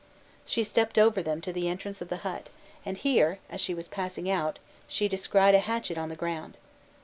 [0.47, 2.49] She stepped over them to the entrance of the hut;
[2.83, 6.57] and here, as she was passing out, she descried a hatchet on the ground.